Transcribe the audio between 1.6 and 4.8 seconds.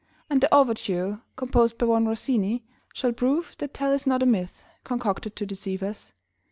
by one Rossini Shall prove that Tell is not a myth